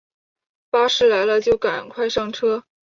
[0.71, 2.65] 巴士来了就赶快上车